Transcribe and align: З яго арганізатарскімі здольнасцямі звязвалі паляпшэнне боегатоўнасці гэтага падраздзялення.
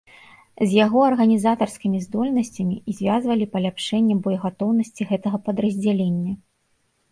З 0.61 0.67
яго 0.85 0.99
арганізатарскімі 1.09 1.99
здольнасцямі 2.05 2.79
звязвалі 3.01 3.49
паляпшэнне 3.53 4.19
боегатоўнасці 4.25 5.01
гэтага 5.13 5.37
падраздзялення. 5.47 6.33